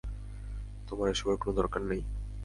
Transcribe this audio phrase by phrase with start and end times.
[0.87, 2.01] তোমার এসবের কোনো দরকার নেই।